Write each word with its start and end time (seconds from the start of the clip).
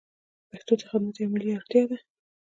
پښتو 0.49 0.73
ته 0.79 0.85
خدمت 0.89 1.15
یوه 1.21 1.31
ملي 1.33 1.49
اړتیا 1.57 1.83
ده. 1.89 1.97